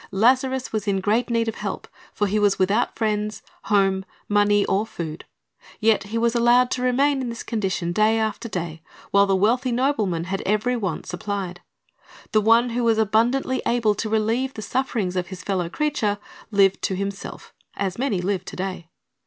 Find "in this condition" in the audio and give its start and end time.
7.21-7.91